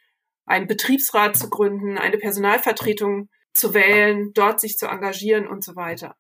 [0.46, 6.16] einen Betriebsrat zu gründen, eine Personalvertretung zu wählen, dort sich zu engagieren und so weiter.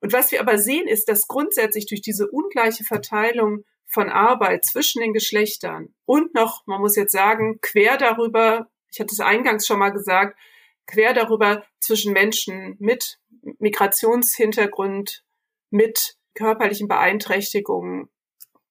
[0.00, 5.00] Und was wir aber sehen, ist, dass grundsätzlich durch diese ungleiche Verteilung von Arbeit zwischen
[5.00, 9.78] den Geschlechtern und noch, man muss jetzt sagen, quer darüber, ich hatte es eingangs schon
[9.78, 10.38] mal gesagt,
[10.86, 13.18] quer darüber zwischen Menschen mit
[13.58, 15.24] Migrationshintergrund,
[15.70, 18.08] mit körperlichen Beeinträchtigungen,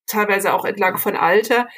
[0.08, 1.70] teilweise auch entlang von Alter.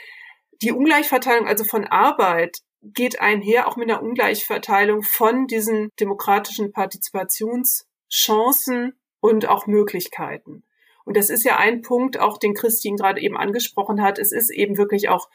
[0.62, 8.97] Die Ungleichverteilung also von Arbeit geht einher auch mit einer Ungleichverteilung von diesen demokratischen Partizipationschancen
[9.19, 10.63] und auch Möglichkeiten.
[11.06, 14.17] Und das ist ja ein Punkt, auch den Christine gerade eben angesprochen hat.
[14.19, 15.27] Es ist eben wirklich auch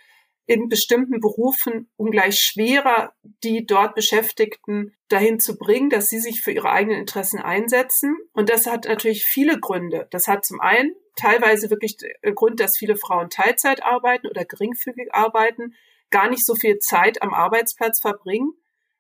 [0.47, 3.13] in bestimmten Berufen ungleich schwerer,
[3.45, 8.17] die dort Beschäftigten dahin zu bringen, dass sie sich für ihre eigenen Interessen einsetzen.
[8.33, 10.09] Und das hat natürlich viele Gründe.
[10.11, 15.15] Das hat zum einen teilweise wirklich den Grund, dass viele Frauen Teilzeit arbeiten oder geringfügig
[15.15, 15.75] arbeiten,
[16.11, 18.53] gar nicht so viel Zeit am Arbeitsplatz verbringen,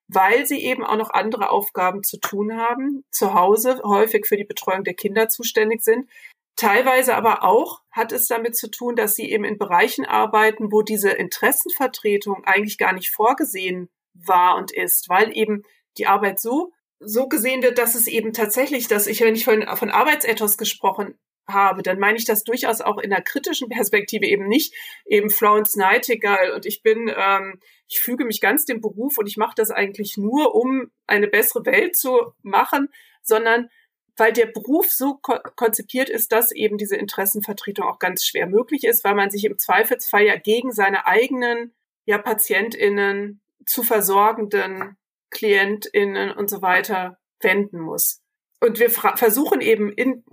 [0.09, 4.45] weil sie eben auch noch andere Aufgaben zu tun haben, zu Hause häufig für die
[4.45, 6.09] Betreuung der Kinder zuständig sind,
[6.57, 10.83] Teilweise aber auch hat es damit zu tun, dass sie eben in Bereichen arbeiten, wo
[10.83, 15.63] diese Interessenvertretung eigentlich gar nicht vorgesehen war und ist, weil eben
[15.99, 16.73] die Arbeit so
[17.05, 21.19] so gesehen wird, dass es eben tatsächlich, dass ich, wenn ich von, von Arbeitsethos gesprochen
[21.49, 25.75] habe, dann meine ich das durchaus auch in einer kritischen Perspektive eben nicht eben Florence
[25.75, 29.71] Nightingale und ich bin, ähm, ich füge mich ganz dem Beruf und ich mache das
[29.71, 32.89] eigentlich nur, um eine bessere Welt zu machen,
[33.23, 33.69] sondern
[34.17, 38.85] weil der Beruf so ko konzipiert ist, dass eben diese Interessenvertretung auch ganz schwer möglich
[38.85, 44.97] ist, weil man sich im Zweifelsfall ja gegen seine eigenen ja PatientInnen zu versorgenden
[45.31, 48.21] KlientInnen und so weiter wenden muss.
[48.61, 50.25] Und wir versuchen eben in,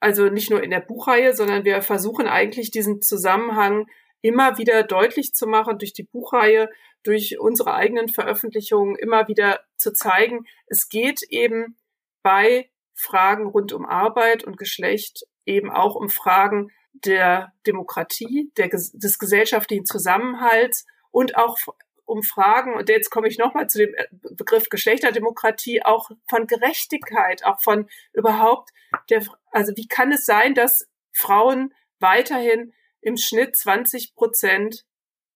[0.00, 3.86] also nicht nur in der Buchreihe, sondern wir versuchen eigentlich diesen Zusammenhang
[4.22, 6.70] immer wieder deutlich zu machen durch die Buchreihe,
[7.02, 11.76] durch unsere eigenen Veröffentlichungen immer wieder zu zeigen, es geht eben
[12.22, 19.18] bei Fragen rund um Arbeit und Geschlecht eben auch um Fragen der Demokratie, der, des
[19.18, 21.58] gesellschaftlichen Zusammenhalts und auch
[22.06, 27.44] um Fragen, und jetzt komme ich nochmal zu dem äh, Begriff Geschlechterdemokratie, auch von Gerechtigkeit,
[27.44, 28.70] auch von überhaupt
[29.10, 34.84] der, also wie kann es sein, dass Frauen weiterhin im Schnitt 20 Prozent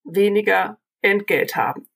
[0.05, 1.88] weniger Entgelt haben?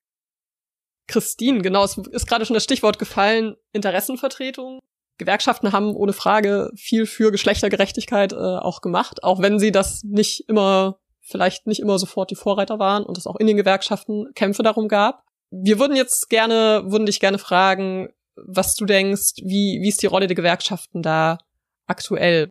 [1.07, 4.79] Christine, genau, es ist gerade schon das Stichwort gefallen, Interessenvertretung.
[5.19, 10.49] Gewerkschaften haben ohne Frage viel für Geschlechtergerechtigkeit äh, auch gemacht, auch wenn sie das nicht
[10.49, 14.63] immer, vielleicht nicht immer sofort die Vorreiter waren und es auch in den Gewerkschaften Kämpfe
[14.63, 15.25] darum gab.
[15.51, 20.07] Wir würden jetzt gerne, würden dich gerne fragen, was du denkst, wie, wie ist die
[20.07, 21.39] Rolle der Gewerkschaften da
[21.87, 22.49] aktuell?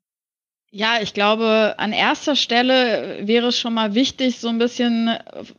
[0.73, 5.09] Ja, ich glaube, an erster Stelle wäre es schon mal wichtig, so ein bisschen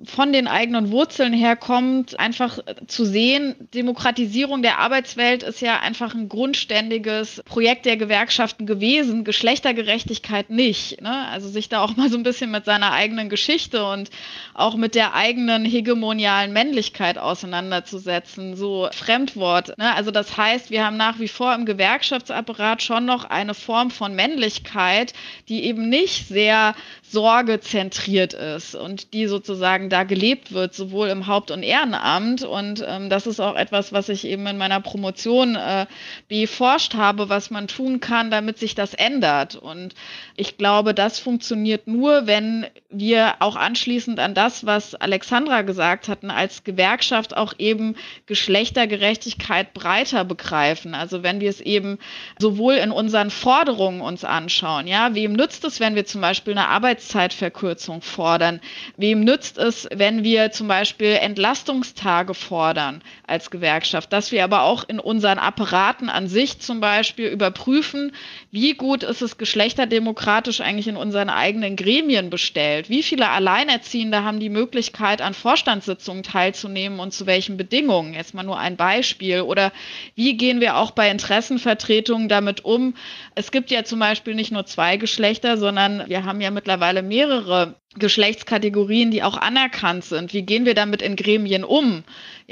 [0.05, 6.31] von den eigenen Wurzeln herkommt, einfach zu sehen, Demokratisierung der Arbeitswelt ist ja einfach ein
[6.31, 11.03] grundständiges Projekt der Gewerkschaften gewesen, Geschlechtergerechtigkeit nicht.
[11.03, 11.29] Ne?
[11.29, 14.09] Also sich da auch mal so ein bisschen mit seiner eigenen Geschichte und
[14.55, 19.77] auch mit der eigenen hegemonialen Männlichkeit auseinanderzusetzen, so Fremdwort.
[19.77, 19.95] Ne?
[19.95, 24.15] Also das heißt, wir haben nach wie vor im Gewerkschaftsapparat schon noch eine Form von
[24.15, 25.13] Männlichkeit, Arbeit,
[25.49, 31.51] die eben nicht sehr sorgezentriert ist und die sozusagen da gelebt wird, sowohl im Haupt-
[31.51, 32.43] und Ehrenamt.
[32.43, 35.87] Und ähm, das ist auch etwas, was ich eben in meiner Promotion äh,
[36.29, 39.57] beforscht habe, was man tun kann, damit sich das ändert.
[39.57, 39.95] Und
[40.37, 46.31] ich glaube, das funktioniert nur, wenn wir auch anschließend an das, was Alexandra gesagt hatten,
[46.31, 50.95] als Gewerkschaft auch eben Geschlechtergerechtigkeit breiter begreifen.
[50.95, 51.99] Also wenn wir es eben
[52.39, 56.69] sowohl in unseren Forderungen uns anschauen, ja, wem nützt es, wenn wir zum Beispiel eine
[56.69, 58.61] Arbeitszeitverkürzung fordern?
[58.99, 64.13] Wem nützt es, wenn wir zum Beispiel Entlastungstage fordern als Gewerkschaft?
[64.13, 68.13] Dass wir aber auch in unseren Apparaten an sich zum Beispiel überprüfen,
[68.51, 72.91] wie gut ist es geschlechterdemokratisch eigentlich in unseren eigenen Gremien bestellt?
[72.91, 78.13] Wie viele Alleinerziehende haben die Möglichkeit, an Vorstandssitzungen teilzunehmen und zu welchen Bedingungen?
[78.13, 79.41] Jetzt mal nur ein Beispiel.
[79.41, 79.73] Oder
[80.17, 82.95] wie gehen wir auch bei Interessenvertretungen damit um?
[83.35, 87.05] Es gibt ja zum Beispiel nicht nur zwei zwei Geschlechter, sondern wir haben ja mittlerweile
[87.05, 90.33] mehrere Geschlechtskategorien, die auch anerkannt sind.
[90.33, 92.03] Wie gehen wir damit in Gremien um?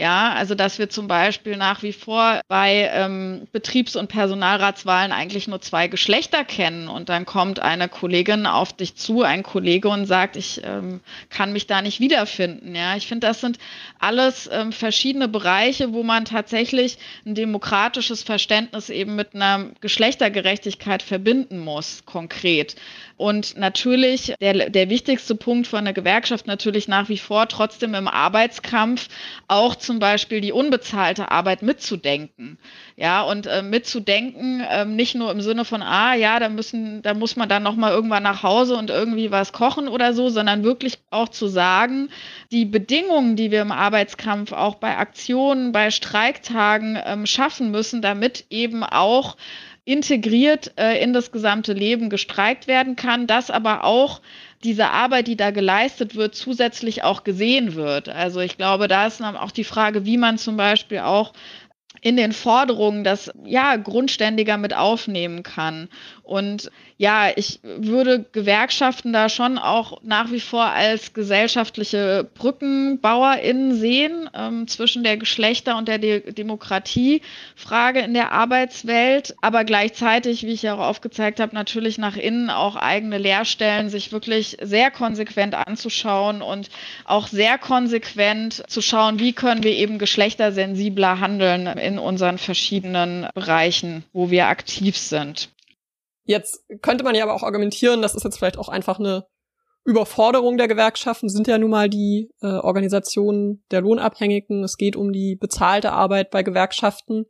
[0.01, 5.47] Ja, also dass wir zum Beispiel nach wie vor bei ähm, Betriebs- und Personalratswahlen eigentlich
[5.47, 10.07] nur zwei Geschlechter kennen und dann kommt eine Kollegin auf dich zu, ein Kollege und
[10.07, 12.75] sagt, ich ähm, kann mich da nicht wiederfinden.
[12.75, 13.59] Ja, ich finde, das sind
[13.99, 21.59] alles ähm, verschiedene Bereiche, wo man tatsächlich ein demokratisches Verständnis eben mit einer Geschlechtergerechtigkeit verbinden
[21.59, 22.75] muss, konkret.
[23.19, 28.09] Und natürlich der, der wichtigste Punkt von der Gewerkschaft natürlich nach wie vor trotzdem im
[28.09, 29.09] Arbeitskampf
[29.47, 32.59] auch zum Beispiel die unbezahlte Arbeit mitzudenken.
[32.95, 37.13] Ja, und äh, mitzudenken, äh, nicht nur im Sinne von, ah ja, da müssen, da
[37.13, 41.01] muss man dann nochmal irgendwann nach Hause und irgendwie was kochen oder so, sondern wirklich
[41.11, 42.09] auch zu sagen,
[42.53, 48.45] die Bedingungen, die wir im Arbeitskampf auch bei Aktionen, bei Streiktagen ähm, schaffen müssen, damit
[48.49, 49.37] eben auch
[49.85, 54.21] integriert äh, in das gesamte Leben gestreikt werden kann, dass aber auch
[54.63, 58.09] diese Arbeit, die da geleistet wird, zusätzlich auch gesehen wird.
[58.09, 61.33] Also ich glaube, da ist dann auch die Frage, wie man zum Beispiel auch
[62.01, 65.89] in den Forderungen das ja grundständiger mit aufnehmen kann.
[66.23, 74.31] Und ja, ich würde Gewerkschaften da schon auch nach wie vor als gesellschaftliche BrückenbauerInnen sehen
[74.35, 80.63] ähm, zwischen der Geschlechter- und der De Demokratiefrage in der Arbeitswelt, aber gleichzeitig, wie ich
[80.63, 86.43] ja auch aufgezeigt habe, natürlich nach innen auch eigene Lehrstellen sich wirklich sehr konsequent anzuschauen
[86.43, 86.69] und
[87.07, 94.05] auch sehr konsequent zu schauen, wie können wir eben geschlechtersensibler handeln in unseren verschiedenen Bereichen,
[94.13, 95.53] wo wir aktiv sind.
[96.25, 99.27] Jetzt könnte man ja aber auch argumentieren, das ist jetzt vielleicht auch einfach eine
[99.85, 104.63] Überforderung der Gewerkschaften, sind ja nun mal die äh, Organisationen der Lohnabhängigen.
[104.63, 107.27] Es geht um die bezahlte Arbeit bei Gewerkschaften.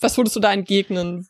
[0.00, 1.28] Was würdest du da entgegnen?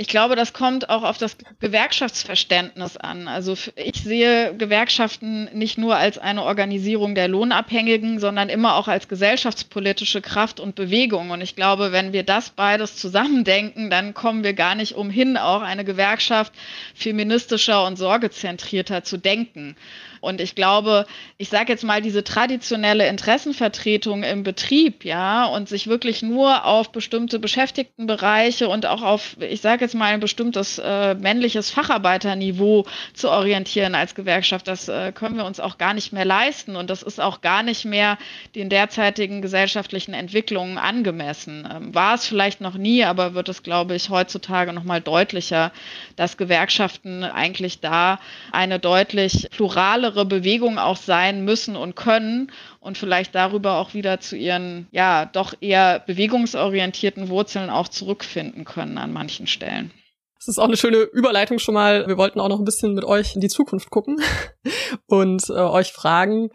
[0.00, 3.26] Ich glaube, das kommt auch auf das Gewerkschaftsverständnis an.
[3.26, 9.08] Also ich sehe Gewerkschaften nicht nur als eine Organisierung der Lohnabhängigen, sondern immer auch als
[9.08, 11.30] gesellschaftspolitische Kraft und Bewegung.
[11.30, 15.62] Und ich glaube, wenn wir das beides zusammendenken, dann kommen wir gar nicht umhin, auch
[15.62, 16.52] eine Gewerkschaft
[16.94, 19.74] feministischer und sorgezentrierter zu denken.
[20.20, 25.86] Und ich glaube, ich sage jetzt mal, diese traditionelle Interessenvertretung im Betrieb, ja, und sich
[25.86, 31.14] wirklich nur auf bestimmte Beschäftigtenbereiche und auch auf, ich sage jetzt mal, ein bestimmtes äh,
[31.14, 36.24] männliches Facharbeiterniveau zu orientieren als Gewerkschaft, das äh, können wir uns auch gar nicht mehr
[36.24, 36.76] leisten.
[36.76, 38.18] Und das ist auch gar nicht mehr
[38.54, 41.68] den derzeitigen gesellschaftlichen Entwicklungen angemessen.
[41.70, 45.72] Ähm, war es vielleicht noch nie, aber wird es, glaube ich, heutzutage noch mal deutlicher,
[46.16, 48.18] dass Gewerkschaften eigentlich da
[48.52, 54.20] eine deutlich plurale andere Bewegungen auch sein müssen und können und vielleicht darüber auch wieder
[54.20, 59.92] zu ihren, ja, doch eher bewegungsorientierten Wurzeln auch zurückfinden können an manchen Stellen.
[60.36, 62.06] Das ist auch eine schöne Überleitung schon mal.
[62.06, 64.18] Wir wollten auch noch ein bisschen mit euch in die Zukunft gucken
[65.06, 66.50] und äh, euch fragen,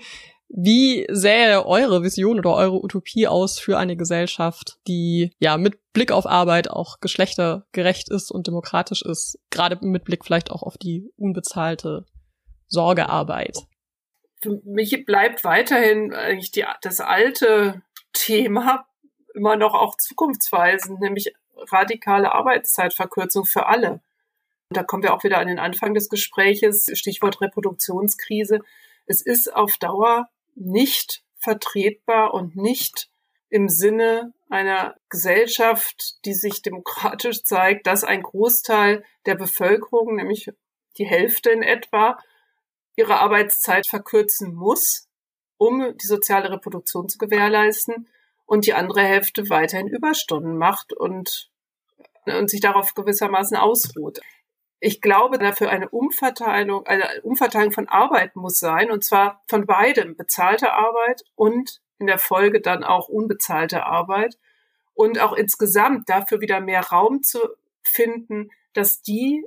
[0.49, 6.11] wie sähe eure Vision oder eure Utopie aus für eine Gesellschaft, die ja mit Blick
[6.11, 11.11] auf Arbeit auch geschlechtergerecht ist und demokratisch ist, gerade mit Blick vielleicht auch auf die
[11.17, 12.05] unbezahlte
[12.73, 13.57] Sorgearbeit.
[14.41, 17.81] Für mich bleibt weiterhin eigentlich die, das alte
[18.11, 18.85] Thema
[19.33, 21.33] immer noch auch zukunftsweisend, nämlich
[21.71, 24.01] radikale Arbeitszeitverkürzung für alle.
[24.69, 28.59] Da kommen wir auch wieder an den Anfang des Gespräches, Stichwort Reproduktionskrise.
[29.05, 33.09] Es ist auf Dauer nicht vertretbar und nicht
[33.49, 40.51] im Sinne einer Gesellschaft, die sich demokratisch zeigt, dass ein Großteil der Bevölkerung, nämlich
[40.97, 42.17] die Hälfte in etwa,
[42.95, 45.07] ihre Arbeitszeit verkürzen muss,
[45.57, 48.07] um die soziale Reproduktion zu gewährleisten
[48.45, 51.49] und die andere Hälfte weiterhin Überstunden macht und,
[52.25, 54.19] und sich darauf gewissermaßen ausruht.
[54.79, 60.17] Ich glaube, dafür eine Umverteilung, eine Umverteilung von Arbeit muss sein, und zwar von beidem,
[60.17, 64.37] bezahlte Arbeit und in der Folge dann auch unbezahlte Arbeit.
[64.93, 67.39] Und auch insgesamt dafür wieder mehr Raum zu
[67.81, 69.45] finden, dass die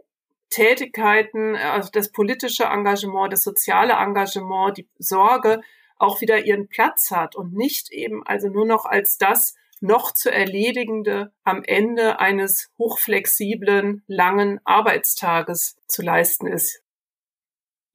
[0.51, 5.61] Tätigkeiten, also das politische Engagement, das soziale Engagement, die Sorge
[5.99, 10.33] auch wieder ihren Platz hat und nicht eben also nur noch als das noch zu
[10.33, 16.83] erledigende am Ende eines hochflexiblen, langen Arbeitstages zu leisten ist.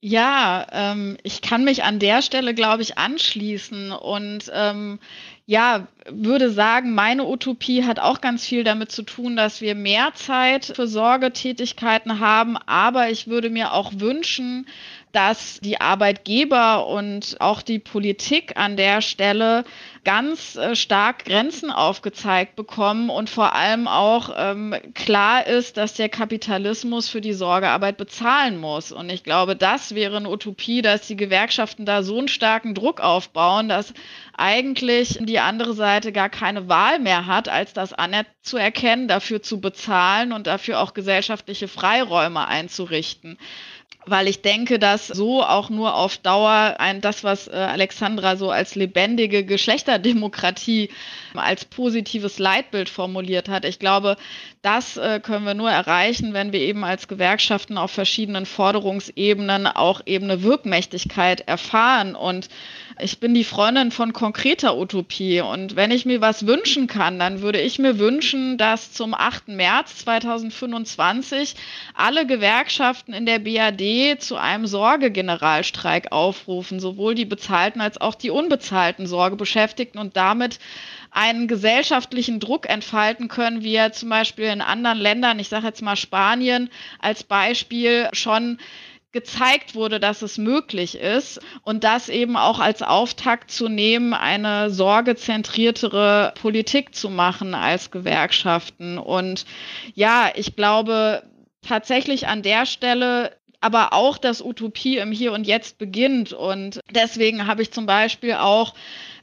[0.04, 4.98] Ja, ähm, ich kann mich an der Stelle, glaube ich, anschließen und ähm,
[5.46, 10.12] ja, würde sagen, meine Utopie hat auch ganz viel damit zu tun, dass wir mehr
[10.14, 14.66] Zeit für Sorgetätigkeiten haben, aber ich würde mir auch wünschen,
[15.12, 19.64] dass die Arbeitgeber und auch die Politik an der Stelle
[20.04, 26.08] ganz äh, stark Grenzen aufgezeigt bekommen und vor allem auch ähm, klar ist, dass der
[26.08, 28.90] Kapitalismus für die Sorgearbeit bezahlen muss.
[28.90, 33.00] Und ich glaube, das wäre eine Utopie, dass die Gewerkschaften da so einen starken Druck
[33.00, 33.94] aufbauen, dass
[34.36, 40.32] eigentlich die andere Seite gar keine Wahl mehr hat, als das anzuerkennen, dafür zu bezahlen
[40.32, 43.38] und dafür auch gesellschaftliche Freiräume einzurichten
[44.06, 48.50] weil ich denke, dass so auch nur auf Dauer ein das, was äh, Alexandra so
[48.50, 50.90] als lebendige Geschlechterdemokratie
[51.34, 53.64] als positives Leitbild formuliert hat.
[53.64, 54.16] Ich glaube,
[54.62, 60.02] das äh, können wir nur erreichen, wenn wir eben als Gewerkschaften auf verschiedenen Forderungsebenen auch
[60.06, 62.14] eben eine Wirkmächtigkeit erfahren.
[62.14, 62.48] Und
[63.00, 65.40] ich bin die Freundin von konkreter Utopie.
[65.40, 69.48] Und wenn ich mir was wünschen kann, dann würde ich mir wünschen, dass zum 8.
[69.48, 71.56] März 2025
[71.94, 78.30] alle Gewerkschaften in der BAD zu einem Sorgegeneralstreik aufrufen, sowohl die bezahlten als auch die
[78.30, 80.60] unbezahlten Sorgebeschäftigten und damit
[81.12, 85.82] einen gesellschaftlichen Druck entfalten können, wie er zum Beispiel in anderen Ländern, ich sage jetzt
[85.82, 88.58] mal Spanien als Beispiel, schon
[89.12, 94.70] gezeigt wurde, dass es möglich ist und das eben auch als Auftakt zu nehmen, eine
[94.70, 98.96] sorgezentriertere Politik zu machen als Gewerkschaften.
[98.96, 99.44] Und
[99.94, 101.24] ja, ich glaube
[101.60, 106.32] tatsächlich an der Stelle aber auch, dass Utopie im Hier und Jetzt beginnt.
[106.32, 108.74] Und deswegen habe ich zum Beispiel auch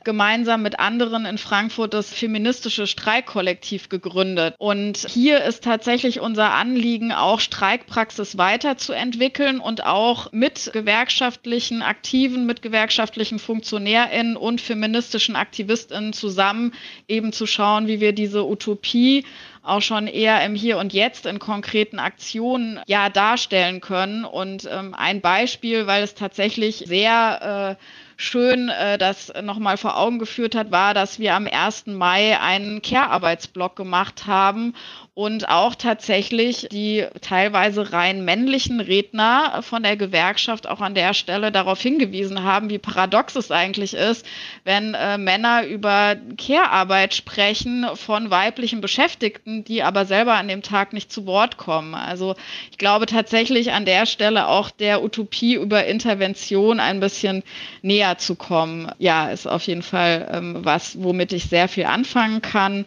[0.04, 4.56] gemeinsam mit anderen in Frankfurt das feministische Streikkollektiv gegründet.
[4.58, 12.62] Und hier ist tatsächlich unser Anliegen, auch Streikpraxis weiterzuentwickeln und auch mit gewerkschaftlichen Aktiven, mit
[12.62, 16.74] gewerkschaftlichen FunktionärInnen und feministischen AktivistInnen zusammen
[17.08, 19.26] eben zu schauen, wie wir diese Utopie
[19.64, 24.26] auch schon eher im Hier und Jetzt in konkreten Aktionen ja darstellen können.
[24.26, 27.84] Und ähm, ein Beispiel, weil es tatsächlich sehr äh,
[28.18, 31.88] schön äh, das nochmal vor Augen geführt hat, war, dass wir am 1.
[31.88, 34.76] Mai einen Care-Arbeitsblock gemacht haben
[35.20, 41.52] und auch tatsächlich die teilweise rein männlichen Redner von der Gewerkschaft auch an der Stelle
[41.52, 44.26] darauf hingewiesen haben, wie paradox es eigentlich ist,
[44.64, 50.94] wenn äh, Männer über Care-Arbeit sprechen von weiblichen Beschäftigten, die aber selber an dem Tag
[50.94, 51.96] nicht zu Wort kommen.
[51.96, 52.36] Also
[52.72, 57.44] ich glaube tatsächlich an der Stelle auch der Utopie über Intervention ein bisschen
[57.82, 58.90] näher zu kommen.
[59.00, 62.86] Ja, ist auf jeden Fall ähm, was, womit ich sehr viel anfangen kann.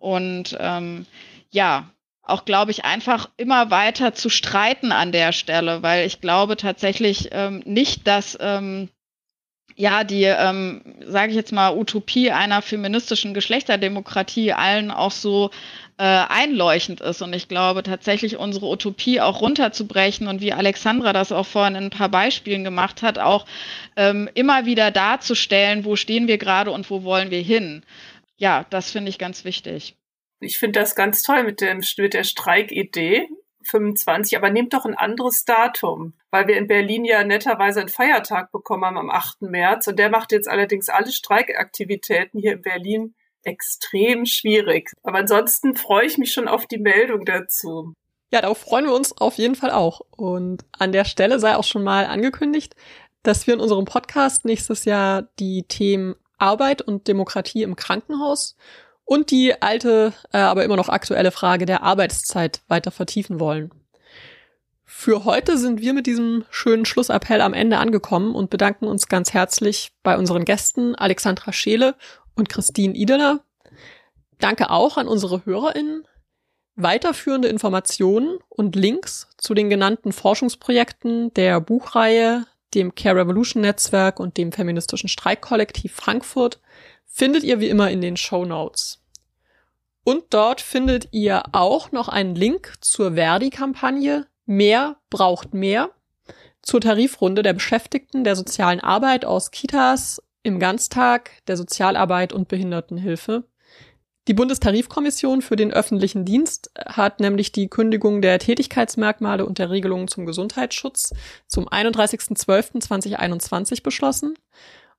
[0.00, 1.04] Und ähm,
[1.54, 1.88] ja,
[2.22, 7.28] auch, glaube ich, einfach immer weiter zu streiten an der Stelle, weil ich glaube tatsächlich
[7.32, 8.88] ähm, nicht, dass ähm,
[9.76, 15.50] ja die, ähm, sage ich jetzt mal, Utopie einer feministischen Geschlechterdemokratie allen auch so
[15.98, 17.22] äh, einleuchtend ist.
[17.22, 21.84] Und ich glaube tatsächlich, unsere Utopie auch runterzubrechen und wie Alexandra das auch vorhin in
[21.84, 23.46] ein paar Beispielen gemacht hat, auch
[23.96, 27.84] ähm, immer wieder darzustellen, wo stehen wir gerade und wo wollen wir hin.
[28.38, 29.94] Ja, das finde ich ganz wichtig.
[30.44, 33.28] Ich finde das ganz toll mit, dem, mit der Streikidee.
[33.66, 38.52] 25, aber nehmt doch ein anderes Datum, weil wir in Berlin ja netterweise einen Feiertag
[38.52, 39.42] bekommen haben am 8.
[39.42, 44.90] März und der macht jetzt allerdings alle Streikaktivitäten hier in Berlin extrem schwierig.
[45.02, 47.94] Aber ansonsten freue ich mich schon auf die Meldung dazu.
[48.30, 50.00] Ja, darauf freuen wir uns auf jeden Fall auch.
[50.10, 52.74] Und an der Stelle sei auch schon mal angekündigt,
[53.22, 58.56] dass wir in unserem Podcast nächstes Jahr die Themen Arbeit und Demokratie im Krankenhaus
[59.04, 63.70] und die alte, äh, aber immer noch aktuelle Frage der Arbeitszeit weiter vertiefen wollen.
[64.84, 69.32] Für heute sind wir mit diesem schönen Schlussappell am Ende angekommen und bedanken uns ganz
[69.32, 71.96] herzlich bei unseren Gästen Alexandra Scheele
[72.34, 73.40] und Christine Ideler.
[74.38, 76.06] Danke auch an unsere HörerInnen.
[76.76, 84.36] Weiterführende Informationen und Links zu den genannten Forschungsprojekten der Buchreihe, dem Care Revolution Netzwerk und
[84.36, 86.60] dem feministischen Streikkollektiv Frankfurt
[87.14, 89.00] findet ihr wie immer in den Show Notes.
[90.02, 95.88] Und dort findet ihr auch noch einen Link zur Verdi-Kampagne Mehr braucht mehr
[96.60, 103.44] zur Tarifrunde der Beschäftigten der sozialen Arbeit aus Kitas, im Ganztag, der Sozialarbeit und Behindertenhilfe.
[104.28, 110.08] Die Bundestarifkommission für den öffentlichen Dienst hat nämlich die Kündigung der Tätigkeitsmerkmale und der Regelungen
[110.08, 111.14] zum Gesundheitsschutz
[111.46, 114.34] zum 31.12.2021 beschlossen.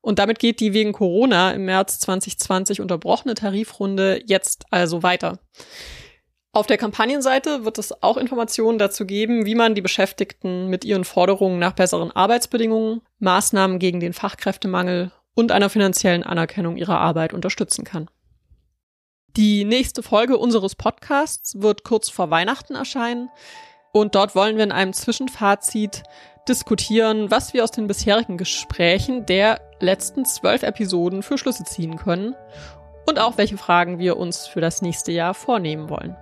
[0.06, 5.39] Und damit geht die wegen Corona im März 2020 unterbrochene Tarifrunde jetzt also weiter.
[6.51, 11.06] Auf der Kampagnenseite wird es auch Informationen dazu geben, wie man die Beschäftigten mit ihren
[11.06, 17.84] Forderungen nach besseren Arbeitsbedingungen, Maßnahmen gegen den Fachkräftemangel und einer finanziellen Anerkennung ihrer Arbeit unterstützen
[17.84, 18.08] kann.
[19.36, 23.30] Die nächste Folge unseres Podcasts wird kurz vor Weihnachten erscheinen
[23.91, 26.03] und dort wollen wir in einem Zwischenfazit
[26.48, 32.36] diskutieren, was wir aus den bisherigen Gesprächen der letzten zwölf Episoden für Schlüsse ziehen können
[33.06, 36.16] und auch welche Fragen wir uns für das nächste Jahr vornehmen wollen.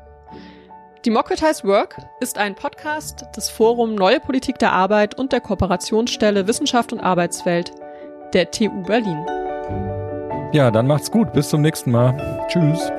[1.06, 6.94] Democratize Work ist ein Podcast des Forum Neue Politik der Arbeit und der Kooperationsstelle Wissenschaft
[6.94, 7.72] und Arbeitswelt
[8.34, 9.26] der TU Berlin.
[10.54, 11.34] Ja, dann macht's gut.
[11.34, 12.48] Bis zum nächsten Mal.
[12.48, 12.92] Tschüss.